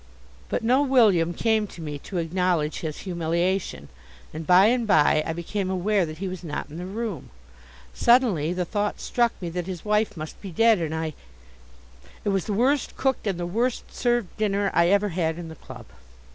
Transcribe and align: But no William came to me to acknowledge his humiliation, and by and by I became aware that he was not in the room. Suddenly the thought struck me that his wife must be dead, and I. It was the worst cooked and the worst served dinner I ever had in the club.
But 0.49 0.63
no 0.63 0.81
William 0.81 1.31
came 1.31 1.67
to 1.67 1.79
me 1.79 1.99
to 1.99 2.17
acknowledge 2.17 2.79
his 2.79 3.01
humiliation, 3.01 3.87
and 4.33 4.47
by 4.47 4.65
and 4.65 4.87
by 4.87 5.23
I 5.27 5.33
became 5.33 5.69
aware 5.69 6.07
that 6.07 6.17
he 6.17 6.27
was 6.27 6.43
not 6.43 6.69
in 6.71 6.79
the 6.79 6.87
room. 6.87 7.29
Suddenly 7.93 8.51
the 8.53 8.65
thought 8.65 8.99
struck 8.99 9.31
me 9.39 9.51
that 9.51 9.67
his 9.67 9.85
wife 9.85 10.17
must 10.17 10.41
be 10.41 10.49
dead, 10.49 10.79
and 10.79 10.95
I. 10.95 11.13
It 12.25 12.29
was 12.29 12.45
the 12.45 12.53
worst 12.53 12.95
cooked 12.97 13.27
and 13.27 13.39
the 13.39 13.45
worst 13.45 13.93
served 13.93 14.35
dinner 14.37 14.71
I 14.73 14.87
ever 14.89 15.09
had 15.09 15.37
in 15.37 15.49
the 15.49 15.55
club. 15.55 15.85